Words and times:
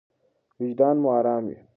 وجدان 0.59 0.95
مو 1.03 1.09
ارام 1.19 1.43
وي. 1.49 1.57